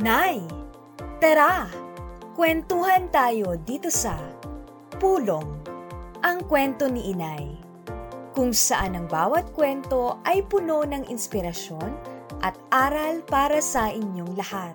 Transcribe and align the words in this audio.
Nay, 0.00 0.40
tara! 1.20 1.68
Kwentuhan 2.32 3.12
tayo 3.12 3.60
dito 3.60 3.92
sa 3.92 4.16
Pulong, 4.96 5.60
ang 6.24 6.40
kwento 6.48 6.88
ni 6.88 7.12
Inay. 7.12 7.44
Kung 8.32 8.56
saan 8.56 8.96
ang 8.96 9.12
bawat 9.12 9.52
kwento 9.52 10.16
ay 10.24 10.40
puno 10.48 10.88
ng 10.88 11.04
inspirasyon 11.04 11.92
at 12.40 12.56
aral 12.72 13.20
para 13.28 13.60
sa 13.60 13.92
inyong 13.92 14.40
lahat. 14.40 14.72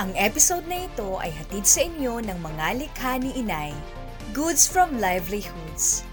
Ang 0.00 0.16
episode 0.16 0.64
na 0.64 0.88
ito 0.88 1.20
ay 1.20 1.36
hatid 1.36 1.68
sa 1.68 1.84
inyo 1.84 2.24
ng 2.24 2.38
mga 2.40 2.80
likha 2.80 3.20
ni 3.20 3.28
Inay, 3.36 3.76
Goods 4.32 4.64
from 4.64 4.96
Livelihoods. 4.96 6.05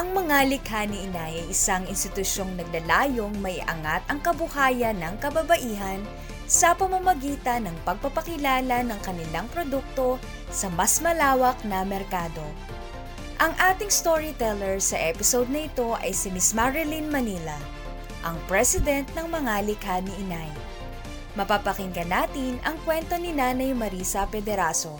Ang 0.00 0.16
mga 0.16 0.48
likha 0.48 0.88
ni 0.88 1.04
Inay 1.04 1.44
ay 1.44 1.52
isang 1.52 1.84
institusyong 1.84 2.56
naglalayong 2.56 3.36
may 3.44 3.60
angat 3.68 4.00
ang 4.08 4.16
kabuhayan 4.24 4.96
ng 4.96 5.20
kababaihan 5.20 6.00
sa 6.48 6.72
pamamagitan 6.72 7.68
ng 7.68 7.76
pagpapakilala 7.84 8.80
ng 8.80 8.96
kanilang 9.04 9.44
produkto 9.52 10.16
sa 10.48 10.72
mas 10.72 11.04
malawak 11.04 11.60
na 11.68 11.84
merkado. 11.84 12.40
Ang 13.44 13.52
ating 13.60 13.92
storyteller 13.92 14.80
sa 14.80 14.96
episode 14.96 15.52
na 15.52 15.68
ito 15.68 15.92
ay 16.00 16.16
si 16.16 16.32
Miss 16.32 16.56
Marilyn 16.56 17.12
Manila, 17.12 17.60
ang 18.24 18.40
president 18.48 19.04
ng 19.12 19.28
mga 19.28 19.68
likha 19.68 20.00
ni 20.00 20.16
Inay. 20.24 20.48
Mapapakinggan 21.36 22.08
natin 22.08 22.56
ang 22.64 22.80
kwento 22.88 23.20
ni 23.20 23.36
Nanay 23.36 23.76
Marisa 23.76 24.24
Pederaso, 24.24 24.96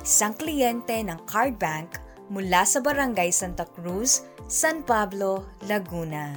isang 0.00 0.32
kliyente 0.32 1.04
ng 1.04 1.20
Card 1.28 1.60
Bank 1.60 2.07
mula 2.28 2.64
sa 2.68 2.84
Barangay 2.84 3.32
Santa 3.32 3.64
Cruz, 3.64 4.24
San 4.48 4.84
Pablo, 4.84 5.48
Laguna. 5.64 6.36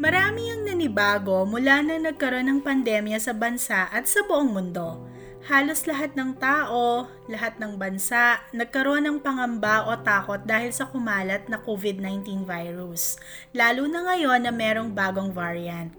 Marami 0.00 0.48
ang 0.48 0.64
nanibago 0.64 1.44
mula 1.44 1.84
na 1.84 2.00
nagkaroon 2.00 2.48
ng 2.48 2.60
pandemya 2.64 3.20
sa 3.20 3.36
bansa 3.36 3.84
at 3.92 4.08
sa 4.08 4.24
buong 4.24 4.48
mundo. 4.48 5.06
Halos 5.44 5.84
lahat 5.84 6.16
ng 6.16 6.40
tao, 6.40 7.04
lahat 7.28 7.60
ng 7.60 7.76
bansa, 7.76 8.40
nagkaroon 8.56 9.04
ng 9.04 9.18
pangamba 9.20 9.88
o 9.88 9.96
takot 10.00 10.40
dahil 10.44 10.72
sa 10.72 10.88
kumalat 10.88 11.48
na 11.52 11.60
COVID-19 11.60 12.48
virus. 12.48 13.20
Lalo 13.52 13.84
na 13.88 14.04
ngayon 14.08 14.40
na 14.44 14.52
merong 14.52 14.92
bagong 14.92 15.32
variant. 15.32 15.92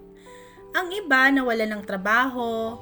Ang 0.74 0.88
iba 0.94 1.30
nawala 1.30 1.62
ng 1.70 1.82
trabaho, 1.86 2.74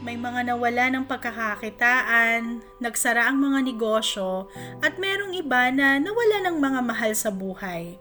may 0.00 0.16
mga 0.16 0.52
nawala 0.52 0.88
ng 0.88 1.04
pagkakakitaan, 1.04 2.64
nagsara 2.80 3.28
ang 3.28 3.36
mga 3.36 3.60
negosyo, 3.68 4.48
at 4.80 4.96
merong 4.96 5.36
iba 5.36 5.68
na 5.68 6.00
nawala 6.00 6.48
ng 6.48 6.56
mga 6.56 6.80
mahal 6.80 7.12
sa 7.12 7.28
buhay. 7.28 8.00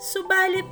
Subalit 0.00 0.64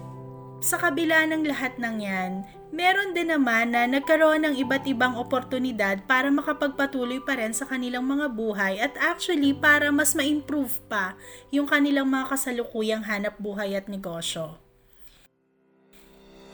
sa 0.59 0.81
kabila 0.81 1.23
ng 1.29 1.47
lahat 1.47 1.77
ng 1.79 1.97
yan, 2.03 2.33
meron 2.75 3.15
din 3.15 3.31
naman 3.31 3.77
na 3.77 3.87
nagkaroon 3.87 4.43
ng 4.43 4.55
iba't 4.59 4.85
ibang 4.91 5.15
oportunidad 5.15 6.03
para 6.09 6.33
makapagpatuloy 6.33 7.23
pa 7.23 7.39
rin 7.39 7.55
sa 7.55 7.69
kanilang 7.69 8.03
mga 8.03 8.27
buhay 8.33 8.75
at 8.83 8.97
actually 8.99 9.55
para 9.55 9.93
mas 9.95 10.19
ma-improve 10.19 10.81
pa 10.91 11.15
yung 11.55 11.69
kanilang 11.69 12.11
mga 12.11 12.35
kasalukuyang 12.35 13.05
hanap 13.07 13.39
buhay 13.39 13.77
at 13.79 13.87
negosyo. 13.87 14.68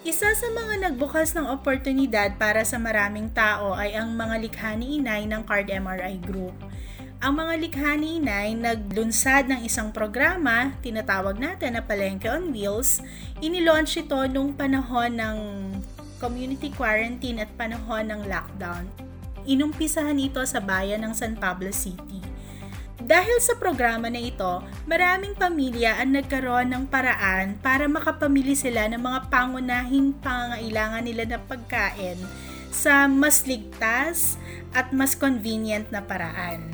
Isa 0.04 0.36
sa 0.36 0.48
mga 0.52 0.84
nagbukas 0.84 1.32
ng 1.32 1.48
oportunidad 1.48 2.36
para 2.36 2.60
sa 2.68 2.76
maraming 2.76 3.32
tao 3.32 3.72
ay 3.72 3.96
ang 3.96 4.12
mga 4.12 4.36
likha 4.36 4.70
ni 4.76 5.00
inay 5.00 5.24
ng 5.24 5.40
Card 5.48 5.72
MRI 5.72 6.20
Group 6.20 6.52
ang 7.24 7.40
mga 7.40 7.56
likha 7.56 7.96
ni 7.96 8.20
Inay 8.20 8.52
naglunsad 8.52 9.48
ng 9.48 9.64
isang 9.64 9.88
programa, 9.96 10.76
tinatawag 10.84 11.40
natin 11.40 11.72
na 11.72 11.80
Palengke 11.80 12.28
on 12.28 12.52
Wheels. 12.52 13.00
Inilaunch 13.40 13.96
ito 13.96 14.20
nung 14.28 14.52
panahon 14.52 15.16
ng 15.16 15.36
community 16.20 16.68
quarantine 16.68 17.40
at 17.40 17.48
panahon 17.56 18.12
ng 18.12 18.28
lockdown. 18.28 18.84
Inumpisahan 19.48 20.20
ito 20.20 20.44
sa 20.44 20.60
bayan 20.60 21.00
ng 21.00 21.16
San 21.16 21.32
Pablo 21.32 21.72
City. 21.72 22.33
Dahil 23.02 23.42
sa 23.42 23.58
programa 23.58 24.06
na 24.06 24.22
ito, 24.22 24.62
maraming 24.86 25.34
pamilya 25.34 25.98
ang 25.98 26.14
nagkaroon 26.14 26.70
ng 26.70 26.84
paraan 26.86 27.58
para 27.58 27.90
makapamili 27.90 28.54
sila 28.54 28.86
ng 28.86 29.02
mga 29.02 29.20
pangunahing 29.34 30.14
pangangailangan 30.22 31.02
nila 31.02 31.24
na 31.26 31.38
pagkain 31.42 32.16
sa 32.70 33.10
mas 33.10 33.46
ligtas 33.50 34.38
at 34.70 34.94
mas 34.94 35.18
convenient 35.18 35.90
na 35.90 36.02
paraan. 36.06 36.70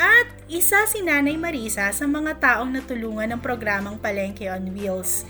At 0.00 0.32
isa 0.48 0.88
si 0.88 1.04
Nanay 1.04 1.36
Marisa 1.36 1.92
sa 1.92 2.04
mga 2.08 2.40
taong 2.40 2.72
natulungan 2.72 3.36
ng 3.36 3.40
programang 3.44 4.00
Palengke 4.00 4.48
on 4.48 4.72
Wheels. 4.72 5.28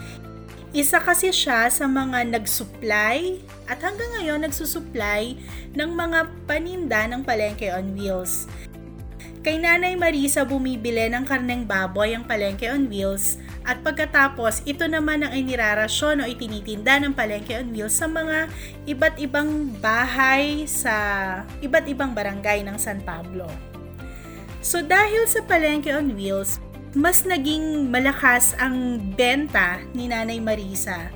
Isa 0.70 1.02
kasi 1.02 1.34
siya 1.34 1.66
sa 1.66 1.90
mga 1.90 2.30
nag-supply 2.30 3.42
at 3.66 3.82
hanggang 3.82 4.06
ngayon 4.14 4.46
nagsusupply 4.46 5.34
ng 5.74 5.90
mga 5.98 6.30
paninda 6.46 7.10
ng 7.10 7.26
Palengke 7.26 7.74
on 7.74 7.90
Wheels. 7.98 8.46
Kay 9.42 9.58
Nanay 9.58 9.98
Marisa 9.98 10.46
bumibili 10.46 11.10
ng 11.10 11.26
karneng 11.26 11.66
baboy 11.66 12.14
ang 12.14 12.22
Palengke 12.22 12.70
on 12.70 12.86
Wheels 12.86 13.42
at 13.66 13.82
pagkatapos 13.82 14.62
ito 14.62 14.86
naman 14.86 15.26
ang 15.26 15.34
inirarasyon 15.34 16.22
o 16.22 16.30
itinitinda 16.30 17.02
ng 17.02 17.18
Palengke 17.18 17.58
on 17.58 17.74
Wheels 17.74 17.98
sa 17.98 18.06
mga 18.06 18.46
iba't 18.86 19.18
ibang 19.18 19.74
bahay 19.82 20.70
sa 20.70 20.94
iba't 21.66 21.90
ibang 21.90 22.14
barangay 22.14 22.62
ng 22.62 22.78
San 22.78 23.02
Pablo. 23.02 23.50
So 24.62 24.86
dahil 24.86 25.26
sa 25.26 25.42
Palengke 25.42 25.90
on 25.90 26.14
Wheels, 26.14 26.62
mas 26.94 27.22
naging 27.22 27.86
malakas 27.86 28.54
ang 28.58 28.98
benta 29.14 29.78
ni 29.94 30.10
Nanay 30.10 30.42
Marisa. 30.42 31.10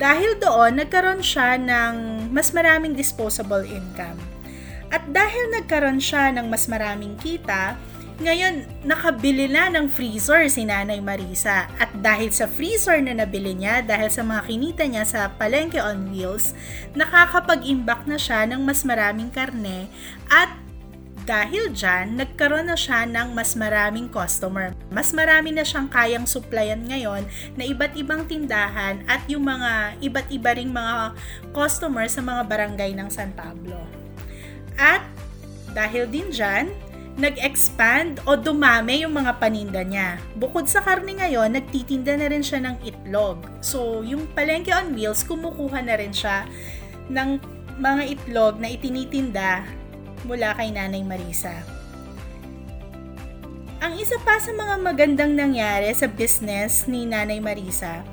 Dahil 0.00 0.40
doon, 0.40 0.80
nagkaroon 0.80 1.20
siya 1.20 1.60
ng 1.60 2.28
mas 2.32 2.52
maraming 2.56 2.96
disposable 2.96 3.64
income. 3.64 4.16
At 4.88 5.04
dahil 5.12 5.52
nagkaroon 5.52 6.00
siya 6.00 6.32
ng 6.34 6.48
mas 6.48 6.66
maraming 6.68 7.16
kita, 7.20 7.76
ngayon 8.20 8.68
nakabili 8.84 9.48
na 9.48 9.72
ng 9.72 9.88
freezer 9.88 10.44
si 10.52 10.68
Nanay 10.68 11.00
Marisa. 11.00 11.68
At 11.80 11.88
dahil 11.96 12.28
sa 12.28 12.44
freezer 12.44 13.00
na 13.00 13.16
nabili 13.16 13.56
niya, 13.56 13.80
dahil 13.80 14.12
sa 14.12 14.20
mga 14.20 14.44
kinita 14.44 14.84
niya 14.84 15.04
sa 15.08 15.32
Palengke 15.40 15.80
on 15.80 16.12
Wheels, 16.12 16.52
nakakapag-imbak 16.92 18.04
na 18.04 18.20
siya 18.20 18.44
ng 18.44 18.60
mas 18.60 18.84
maraming 18.84 19.32
karne 19.32 19.88
at 20.28 20.52
dahil 21.30 21.70
dyan, 21.70 22.18
nagkaroon 22.18 22.66
na 22.66 22.74
siya 22.74 23.06
ng 23.06 23.30
mas 23.30 23.54
maraming 23.54 24.10
customer. 24.10 24.74
Mas 24.90 25.14
marami 25.14 25.54
na 25.54 25.62
siyang 25.62 25.86
kayang 25.86 26.26
supplyan 26.26 26.82
ngayon 26.90 27.22
na 27.54 27.62
iba't 27.62 27.94
ibang 27.94 28.26
tindahan 28.26 29.06
at 29.06 29.22
yung 29.30 29.46
mga 29.46 29.94
iba't 30.02 30.26
iba 30.34 30.50
ring 30.58 30.74
mga 30.74 31.14
customer 31.54 32.10
sa 32.10 32.18
mga 32.18 32.50
barangay 32.50 32.98
ng 32.98 33.06
San 33.14 33.30
Pablo. 33.30 33.78
At 34.74 35.06
dahil 35.70 36.10
din 36.10 36.34
dyan, 36.34 36.74
nag-expand 37.14 38.26
o 38.26 38.34
dumami 38.34 39.06
yung 39.06 39.14
mga 39.14 39.38
paninda 39.38 39.86
niya. 39.86 40.18
Bukod 40.34 40.66
sa 40.66 40.82
karne 40.82 41.14
ngayon, 41.14 41.54
nagtitinda 41.54 42.18
na 42.18 42.26
rin 42.26 42.42
siya 42.42 42.58
ng 42.58 42.82
itlog. 42.82 43.38
So, 43.62 44.02
yung 44.02 44.26
palengke 44.34 44.74
on 44.74 44.98
wheels, 44.98 45.22
kumukuha 45.22 45.78
na 45.78 45.94
rin 45.94 46.10
siya 46.10 46.42
ng 47.06 47.38
mga 47.78 48.02
itlog 48.18 48.58
na 48.58 48.74
itinitinda 48.74 49.78
mula 50.24 50.56
kay 50.56 50.72
Nanay 50.74 51.04
Marisa. 51.04 51.62
Ang 53.80 53.96
isa 53.96 54.20
pa 54.20 54.36
sa 54.36 54.52
mga 54.52 54.76
magandang 54.84 55.32
nangyari 55.32 55.88
sa 55.96 56.04
business 56.04 56.84
ni 56.84 57.08
Nanay 57.08 57.40
Marisa, 57.40 58.04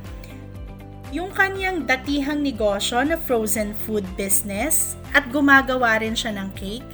yung 1.12 1.32
kanyang 1.32 1.88
datihang 1.88 2.44
negosyo 2.44 3.04
na 3.04 3.16
frozen 3.16 3.72
food 3.88 4.04
business 4.20 5.00
at 5.16 5.28
gumagawa 5.32 6.00
rin 6.00 6.16
siya 6.16 6.36
ng 6.36 6.52
cake 6.56 6.88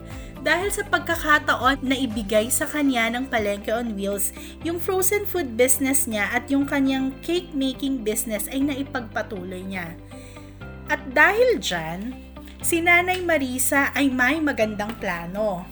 dahil 0.44 0.70
sa 0.70 0.84
pagkakataon 0.86 1.82
na 1.88 1.96
ibigay 1.96 2.52
sa 2.52 2.68
kanya 2.68 3.08
ng 3.16 3.32
Palengke 3.32 3.72
on 3.72 3.96
Wheels, 3.96 4.36
yung 4.62 4.76
frozen 4.76 5.24
food 5.24 5.56
business 5.56 6.04
niya 6.04 6.28
at 6.36 6.52
yung 6.52 6.68
kanyang 6.68 7.16
cake 7.24 7.56
making 7.56 8.04
business 8.04 8.52
ay 8.52 8.60
naipagpatuloy 8.60 9.64
niya. 9.64 9.96
At 10.92 11.00
dahil 11.16 11.64
dyan, 11.64 12.12
si 12.64 12.80
Nanay 12.80 13.20
Marisa 13.20 13.92
ay 13.92 14.08
may 14.08 14.40
magandang 14.40 14.96
plano. 14.96 15.68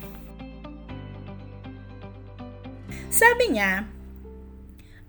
Sabi 3.08 3.56
niya, 3.56 3.88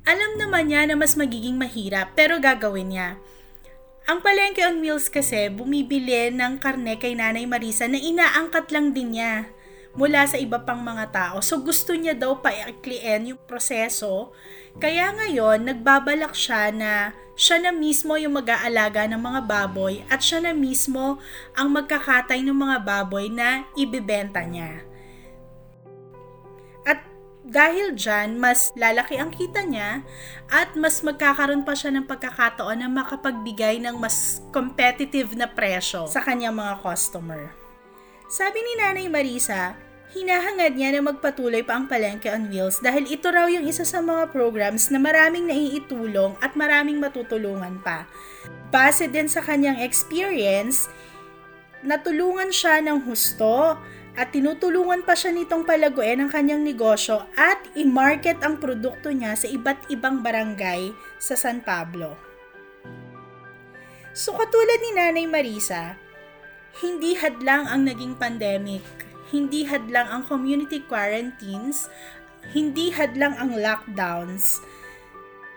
alam 0.06 0.32
naman 0.38 0.70
niya 0.70 0.86
na 0.86 0.94
mas 0.94 1.18
magiging 1.18 1.58
mahirap 1.58 2.14
pero 2.14 2.38
gagawin 2.38 2.94
niya. 2.94 3.08
Ang 4.06 4.22
palengke 4.22 4.62
on 4.62 4.78
wheels 4.78 5.10
kasi 5.10 5.50
bumibili 5.50 6.30
ng 6.30 6.62
karne 6.62 6.98
kay 7.02 7.18
Nanay 7.18 7.50
Marisa 7.50 7.90
na 7.90 7.98
inaangkat 7.98 8.70
lang 8.70 8.94
din 8.94 9.18
niya 9.18 9.50
mula 9.98 10.26
sa 10.26 10.38
iba 10.38 10.62
pang 10.62 10.82
mga 10.82 11.10
tao. 11.10 11.36
So 11.42 11.62
gusto 11.66 11.98
niya 11.98 12.14
daw 12.14 12.38
paikliin 12.42 13.34
yung 13.34 13.42
proseso. 13.46 14.30
Kaya 14.78 15.14
ngayon, 15.18 15.66
nagbabalak 15.66 16.34
siya 16.34 16.70
na 16.70 17.14
siya 17.32 17.58
na 17.58 17.72
mismo 17.72 18.14
yung 18.20 18.36
mag-aalaga 18.36 19.08
ng 19.08 19.20
mga 19.20 19.40
baboy 19.48 20.04
at 20.12 20.20
siya 20.20 20.44
na 20.44 20.52
mismo 20.52 21.16
ang 21.56 21.68
magkakatay 21.72 22.44
ng 22.44 22.56
mga 22.56 22.76
baboy 22.84 23.32
na 23.32 23.64
ibibenta 23.76 24.44
niya. 24.44 24.84
At 26.84 27.12
Dahil 27.42 27.98
dyan, 27.98 28.38
mas 28.38 28.70
lalaki 28.78 29.18
ang 29.18 29.34
kita 29.34 29.66
niya 29.66 30.06
at 30.46 30.78
mas 30.78 31.02
magkakaroon 31.02 31.66
pa 31.66 31.74
siya 31.74 31.90
ng 31.90 32.06
pagkakataon 32.06 32.78
na 32.78 32.86
makapagbigay 32.86 33.82
ng 33.82 33.98
mas 33.98 34.38
competitive 34.54 35.34
na 35.34 35.50
presyo 35.50 36.06
sa 36.06 36.22
kanyang 36.22 36.54
mga 36.54 36.78
customer. 36.86 37.50
Sabi 38.30 38.62
ni 38.62 38.72
Nanay 38.78 39.10
Marisa, 39.10 39.74
hinahangad 40.12 40.76
niya 40.76 40.96
na 40.96 41.10
magpatuloy 41.12 41.64
pa 41.64 41.80
ang 41.80 41.88
Palengke 41.88 42.28
on 42.28 42.52
Wheels 42.52 42.78
dahil 42.84 43.08
ito 43.08 43.32
raw 43.32 43.48
yung 43.48 43.64
isa 43.64 43.82
sa 43.82 44.04
mga 44.04 44.28
programs 44.28 44.92
na 44.92 45.00
maraming 45.00 45.48
naiitulong 45.48 46.36
at 46.44 46.52
maraming 46.52 47.00
matutulungan 47.00 47.80
pa. 47.80 48.04
Base 48.68 49.08
din 49.08 49.28
sa 49.28 49.40
kanyang 49.40 49.80
experience, 49.80 50.88
natulungan 51.80 52.52
siya 52.52 52.84
ng 52.84 53.08
husto 53.08 53.76
at 54.12 54.28
tinutulungan 54.28 55.00
pa 55.08 55.16
siya 55.16 55.32
nitong 55.32 55.64
palaguin 55.64 56.20
ang 56.20 56.28
kanyang 56.28 56.60
negosyo 56.60 57.24
at 57.32 57.64
i-market 57.72 58.36
ang 58.44 58.60
produkto 58.60 59.08
niya 59.08 59.32
sa 59.32 59.48
iba't 59.48 59.88
ibang 59.88 60.20
barangay 60.20 60.92
sa 61.16 61.32
San 61.32 61.64
Pablo. 61.64 62.20
So 64.12 64.36
katulad 64.36 64.76
ni 64.84 64.90
Nanay 64.92 65.24
Marisa, 65.24 65.96
hindi 66.84 67.16
hadlang 67.16 67.64
ang 67.64 67.88
naging 67.88 68.12
pandemic, 68.20 68.84
hindi 69.32 69.64
hadlang 69.64 70.06
ang 70.12 70.22
community 70.28 70.84
quarantines, 70.84 71.88
hindi 72.52 72.92
hadlang 72.92 73.32
ang 73.40 73.56
lockdowns, 73.56 74.60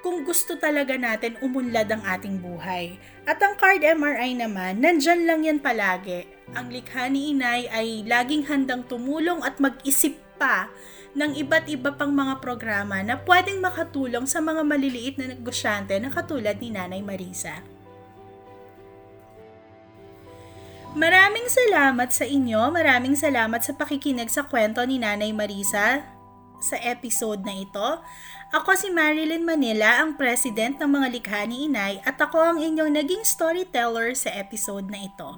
kung 0.06 0.22
gusto 0.22 0.54
talaga 0.56 0.94
natin 0.95 1.33
umunlad 1.42 1.89
ang 1.89 2.06
ating 2.06 2.38
buhay. 2.38 2.95
At 3.25 3.42
ang 3.42 3.57
card 3.57 3.81
MRI 3.81 4.38
naman, 4.38 4.77
nandyan 4.77 5.25
lang 5.25 5.42
yan 5.44 5.57
palagi. 5.57 6.30
Ang 6.54 6.69
likha 6.69 7.10
ni 7.10 7.33
inay 7.33 7.66
ay 7.74 8.06
laging 8.06 8.45
handang 8.45 8.86
tumulong 8.86 9.42
at 9.42 9.57
mag-isip 9.57 10.13
pa 10.38 10.69
ng 11.18 11.33
iba't 11.42 11.66
iba 11.74 11.89
pang 11.89 12.13
mga 12.13 12.38
programa 12.38 13.01
na 13.01 13.18
pwedeng 13.25 13.66
makatulong 13.66 14.30
sa 14.30 14.44
mga 14.45 14.62
maliliit 14.62 15.16
na 15.18 15.33
negosyante 15.33 15.98
na 15.98 16.13
katulad 16.13 16.54
ni 16.62 16.69
Nanay 16.69 17.01
Marisa. 17.01 17.75
Maraming 20.95 21.51
salamat 21.51 22.07
sa 22.07 22.24
inyo, 22.24 22.71
maraming 22.71 23.19
salamat 23.19 23.59
sa 23.59 23.75
pakikinig 23.75 24.31
sa 24.31 24.47
kwento 24.47 24.80
ni 24.88 24.95
Nanay 24.95 25.36
Marisa 25.36 26.07
sa 26.63 26.77
episode 26.80 27.44
na 27.44 27.51
ito. 27.51 28.00
Ako 28.56 28.80
si 28.80 28.88
Marilyn 28.95 29.44
Manila, 29.44 30.00
ang 30.00 30.15
president 30.15 30.80
ng 30.80 30.88
mga 30.88 31.07
likha 31.12 31.44
ni 31.44 31.68
Inay 31.68 32.00
at 32.00 32.15
ako 32.15 32.39
ang 32.39 32.63
inyong 32.63 32.95
naging 32.95 33.27
storyteller 33.27 34.15
sa 34.15 34.31
episode 34.39 34.88
na 34.88 35.03
ito. 35.03 35.36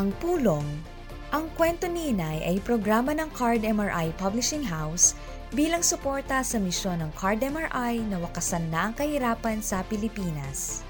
Ang 0.00 0.08
Pulong 0.16 0.93
Ang 1.34 1.50
kwento 1.58 1.90
ni 1.90 2.14
Inay 2.14 2.46
ay 2.46 2.62
programa 2.62 3.10
ng 3.10 3.26
Card 3.34 3.66
MRI 3.66 4.14
Publishing 4.14 4.62
House 4.62 5.18
bilang 5.50 5.82
suporta 5.82 6.46
sa 6.46 6.62
misyon 6.62 7.02
ng 7.02 7.10
Card 7.18 7.42
MRI 7.42 7.98
na 8.06 8.22
wakasan 8.22 8.70
na 8.70 8.86
ang 8.86 8.94
kahirapan 8.94 9.58
sa 9.58 9.82
Pilipinas. 9.90 10.86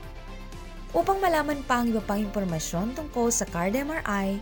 Upang 0.92 1.16
malaman 1.24 1.64
pa 1.64 1.80
ang 1.80 1.88
iba 1.88 2.04
pang 2.04 2.20
impormasyon 2.20 2.92
tungkol 2.92 3.32
sa 3.32 3.48
Card 3.48 3.72
MRI, 3.72 4.36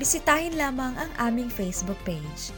bisitahin 0.00 0.56
lamang 0.56 0.96
ang 0.96 1.12
aming 1.20 1.52
Facebook 1.52 2.00
page 2.08 2.48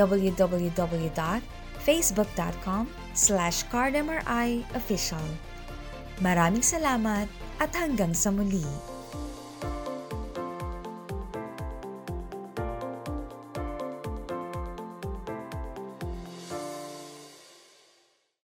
www.facebook.com 0.00 2.82
slash 3.12 3.68
cardmriofficial. 3.68 5.28
Maraming 6.24 6.64
salamat 6.64 7.28
at 7.60 7.76
hanggang 7.76 8.16
sa 8.16 8.32
muli! 8.32 8.64